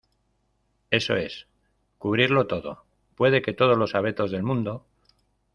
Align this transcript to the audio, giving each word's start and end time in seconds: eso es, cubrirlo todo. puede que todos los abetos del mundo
eso 0.89 1.15
es, 1.15 1.45
cubrirlo 1.99 2.47
todo. 2.47 2.83
puede 3.13 3.43
que 3.43 3.53
todos 3.53 3.77
los 3.77 3.93
abetos 3.93 4.31
del 4.31 4.41
mundo 4.41 4.83